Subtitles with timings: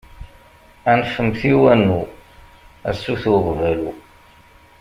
[0.91, 2.01] Anfemt i wannu,
[2.89, 3.91] a sut uɣbalu!